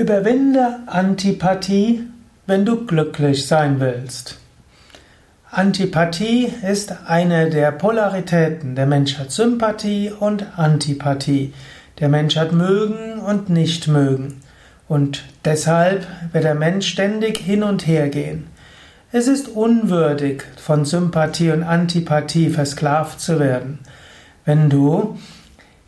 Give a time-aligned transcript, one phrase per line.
[0.00, 2.04] Überwinde Antipathie,
[2.46, 4.38] wenn du glücklich sein willst.
[5.50, 8.76] Antipathie ist eine der Polaritäten.
[8.76, 11.52] Der Mensch hat Sympathie und Antipathie.
[11.98, 14.40] Der Mensch hat mögen und nicht mögen.
[14.88, 18.46] Und deshalb wird der Mensch ständig hin und her gehen.
[19.12, 23.80] Es ist unwürdig, von Sympathie und Antipathie versklavt zu werden.
[24.46, 25.18] Wenn du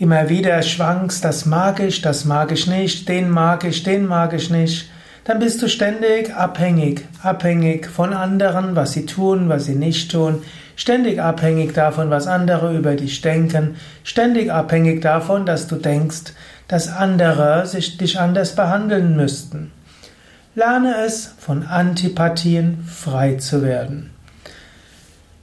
[0.00, 4.32] immer wieder schwankst, das mag ich, das mag ich nicht, den mag ich, den mag
[4.32, 4.90] ich nicht,
[5.24, 10.42] dann bist du ständig abhängig, abhängig von anderen, was sie tun, was sie nicht tun,
[10.74, 16.32] ständig abhängig davon, was andere über dich denken, ständig abhängig davon, dass du denkst,
[16.66, 19.70] dass andere sich dich anders behandeln müssten.
[20.54, 24.10] Lerne es, von Antipathien frei zu werden.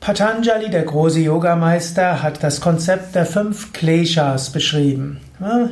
[0.00, 5.20] Patanjali, der große Yogameister, hat das Konzept der fünf Kleshas beschrieben.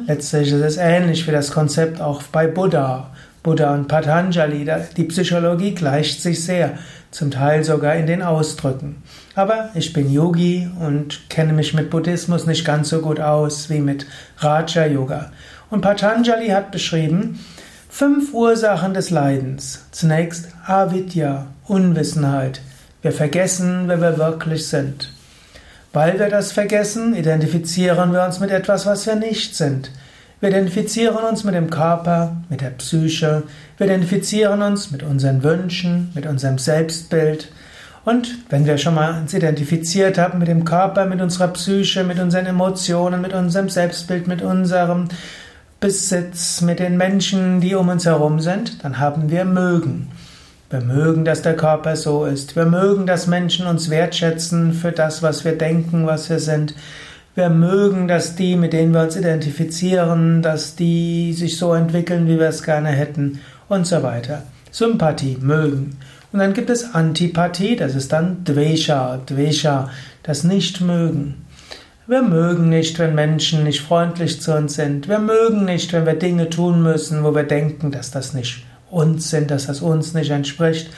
[0.07, 3.11] Letztlich ist es ähnlich wie das Konzept auch bei Buddha.
[3.43, 6.75] Buddha und Patanjali, die Psychologie gleicht sich sehr,
[7.13, 9.03] zum Teil sogar in den Ausdrücken.
[9.37, 13.81] Aber ich bin Yogi und kenne mich mit Buddhismus nicht ganz so gut aus wie
[13.81, 14.07] mit
[14.39, 15.31] Raja Yoga.
[15.71, 17.41] Und Patanjali hat beschrieben,
[17.89, 19.87] fünf Ursachen des Leidens.
[19.93, 22.61] Zunächst Avidya, Unwissenheit.
[23.03, 25.13] Wir vergessen, wer wir wirklich sind.
[25.93, 29.91] Weil wir das vergessen, identifizieren wir uns mit etwas, was wir nicht sind.
[30.41, 33.45] Wir identifizieren uns mit dem Körper, mit der Psyche,
[33.79, 37.51] wir identifizieren uns mit unseren Wünschen, mit unserem Selbstbild.
[38.05, 42.19] Und wenn wir schon mal uns identifiziert haben mit dem Körper, mit unserer Psyche, mit
[42.19, 45.09] unseren Emotionen, mit unserem Selbstbild, mit unserem
[45.81, 50.09] Besitz, mit den Menschen, die um uns herum sind, dann haben wir mögen.
[50.69, 52.57] Wir mögen, dass der Körper so ist.
[52.57, 56.75] Wir mögen, dass Menschen uns wertschätzen für das, was wir denken, was wir sind.
[57.37, 62.41] Wir mögen, dass die, mit denen wir uns identifizieren, dass die sich so entwickeln, wie
[62.41, 64.43] wir es gerne hätten und so weiter.
[64.73, 65.99] Sympathie, mögen.
[66.33, 69.91] Und dann gibt es Antipathie, das ist dann Dvesha, Dvesha,
[70.25, 71.47] das Nicht-Mögen.
[72.09, 75.09] Wir mögen nicht, wenn Menschen nicht freundlich zu uns sind.
[75.09, 79.31] Wir mögen nicht, wenn wir Dinge tun müssen, wo wir denken, dass das nicht uns
[79.31, 80.91] sind, dass das uns nicht entspricht,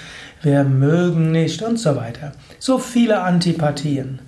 [0.42, 2.32] wir mögen nicht und so weiter.
[2.58, 4.20] So viele Antipathien.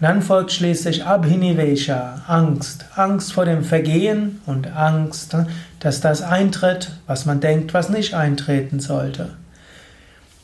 [0.00, 2.86] Und dann folgt schließlich Abhinivesha, Angst.
[2.96, 5.36] Angst vor dem Vergehen und Angst,
[5.78, 9.30] dass das eintritt, was man denkt, was nicht eintreten sollte.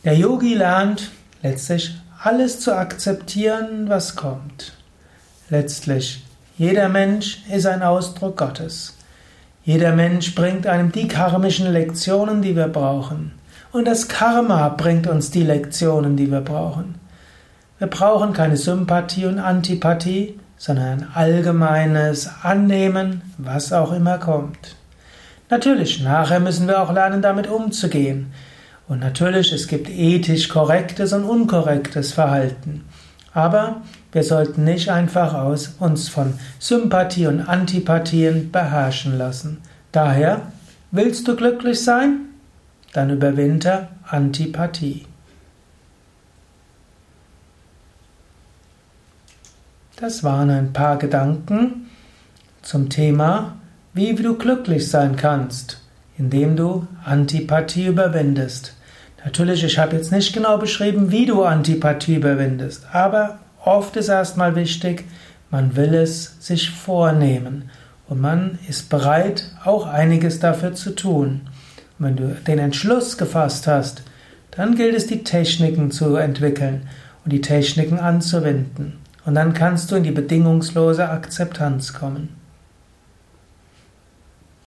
[0.04, 1.10] Der Yogi lernt
[1.43, 4.72] letztlich alles zu akzeptieren, was kommt.
[5.49, 6.25] Letztlich,
[6.56, 8.94] jeder Mensch ist ein Ausdruck Gottes.
[9.72, 13.31] Jeder Mensch bringt einem die karmischen Lektionen, die wir brauchen.
[13.70, 16.97] Und das Karma bringt uns die Lektionen, die wir brauchen.
[17.78, 24.75] Wir brauchen keine Sympathie und Antipathie, sondern ein allgemeines Annehmen, was auch immer kommt.
[25.50, 28.32] Natürlich, nachher müssen wir auch lernen, damit umzugehen.
[28.88, 32.87] Und natürlich, es gibt ethisch korrektes und unkorrektes Verhalten.
[33.32, 33.82] Aber
[34.12, 39.58] wir sollten nicht einfach aus uns von Sympathie und Antipathien beherrschen lassen.
[39.92, 40.52] Daher,
[40.91, 42.20] willst du glücklich sein?
[42.92, 45.06] Dann überwinter Antipathie.
[49.96, 51.90] Das waren ein paar Gedanken
[52.62, 53.56] zum Thema,
[53.92, 55.82] wie du glücklich sein kannst,
[56.16, 58.74] indem du Antipathie überwindest.
[59.25, 64.56] Natürlich, ich habe jetzt nicht genau beschrieben, wie du Antipathie überwindest, aber oft ist erstmal
[64.56, 65.04] wichtig,
[65.50, 67.70] man will es sich vornehmen
[68.08, 71.42] und man ist bereit, auch einiges dafür zu tun.
[71.98, 74.03] Und wenn du den Entschluss gefasst hast,
[74.53, 76.88] dann gilt es, die Techniken zu entwickeln
[77.25, 78.98] und die Techniken anzuwenden.
[79.26, 82.39] Und dann kannst du in die bedingungslose Akzeptanz kommen.